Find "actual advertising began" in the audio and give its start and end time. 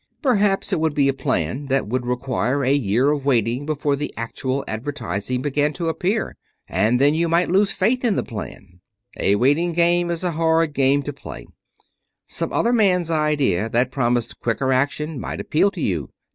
4.17-5.73